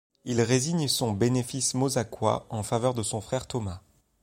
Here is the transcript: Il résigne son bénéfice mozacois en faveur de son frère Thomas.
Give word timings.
Il 0.25 0.41
résigne 0.41 0.87
son 0.87 1.11
bénéfice 1.11 1.75
mozacois 1.75 2.47
en 2.49 2.63
faveur 2.63 2.95
de 2.95 3.03
son 3.03 3.21
frère 3.21 3.45
Thomas. 3.45 3.81